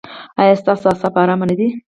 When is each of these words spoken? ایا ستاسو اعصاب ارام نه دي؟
ایا 0.41 0.53
ستاسو 0.61 0.85
اعصاب 0.89 1.13
ارام 1.21 1.41
نه 1.49 1.55
دي؟ 1.59 1.67